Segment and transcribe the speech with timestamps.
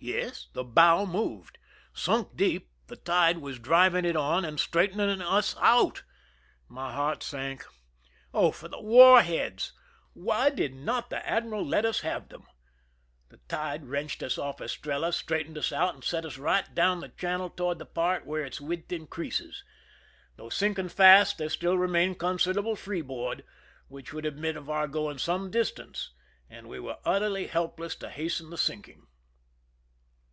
[0.00, 1.58] Yes, the bow moved.
[1.92, 6.04] Sunk deep, the tide was driving it on and straightening us out.
[6.68, 7.66] My heart sank.
[8.32, 9.72] Oh, for the war heads!
[10.12, 13.28] Why did not the admiral let us have; 108 1 THE RUN IN them!
[13.40, 17.00] The tide wrenched us off Estrella, straight ened us out, and set us right down
[17.00, 19.64] the channel toward the part where its width increases.
[20.36, 23.44] Though sinking fast, there still remained considerable free board,
[23.88, 26.10] which would admit of our going some dis tance,
[26.48, 29.04] and we were utterly helpless to hasten the sinking.